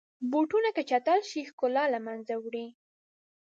بوټونه 0.31 0.69
که 0.75 0.81
چټل 0.89 1.19
شي، 1.29 1.41
ښکلا 1.49 1.83
له 1.93 1.99
منځه 2.07 2.33
وړي. 2.43 2.67